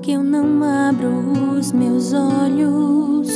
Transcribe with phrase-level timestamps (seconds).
[0.00, 1.10] Porque eu não abro
[1.58, 3.28] os meus olhos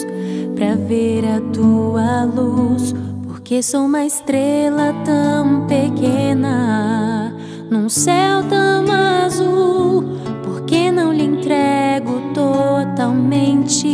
[0.54, 2.94] para ver a tua luz.
[3.22, 7.36] Porque sou uma estrela tão pequena
[7.70, 10.04] num céu tão azul.
[10.42, 13.86] Porque não lhe entrego totalmente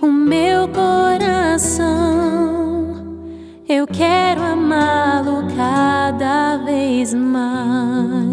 [0.00, 1.82] o meu coração.
[3.68, 8.25] Eu quero amá-lo cada vez mais.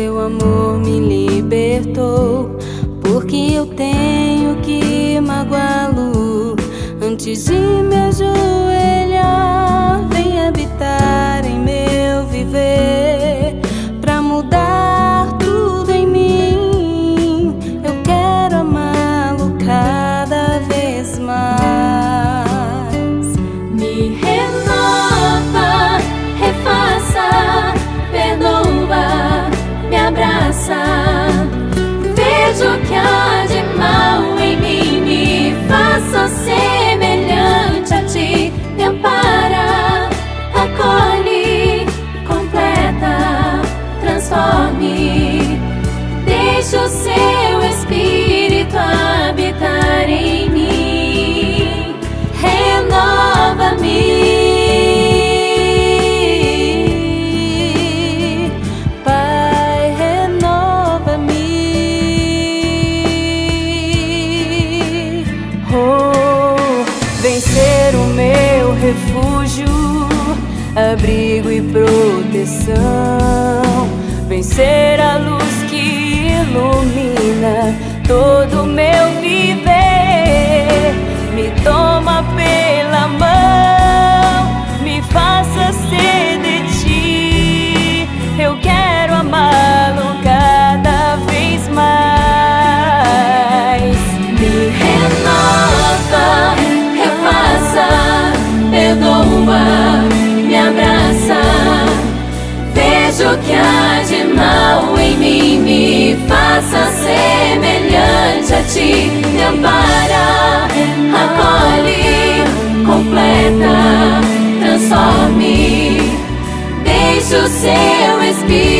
[0.00, 2.56] Teu amor me libertou.
[3.02, 6.56] Porque eu tenho que magoá-lo
[7.02, 8.69] antes de me ajoelhar.
[46.84, 51.94] O seu espírito habitar em mim.
[52.40, 54.00] Renova-me.
[59.04, 61.34] Pai, renova-me.
[65.72, 66.84] Oh,
[67.20, 69.66] vem ser o meu refúgio,
[70.74, 72.80] abrigo e proteção.
[74.28, 75.59] Vem ser a luz
[76.42, 77.74] ilumina
[78.06, 80.94] todo meu viver.
[81.34, 88.08] Me toma pela mão, me faça ser de ti.
[88.38, 91.90] Eu quero amá-lo cada vez mais.
[94.38, 96.26] Me renova,
[96.96, 97.88] refaça,
[98.70, 99.89] perdoa,
[103.50, 109.10] que há de mal em mim, me faça semelhante a ti.
[109.32, 110.68] Me ampara,
[111.24, 112.44] acolhe,
[112.86, 114.20] completa,
[114.60, 115.98] transforme.
[116.84, 118.79] Deixa o seu espírito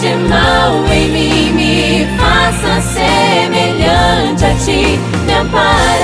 [0.00, 4.98] De mal em mim, me faça semelhante a Ti.
[5.24, 6.03] Me ampara,